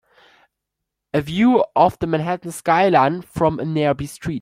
[1.13, 4.29] A view of the Manhattan skyline from a nearby street.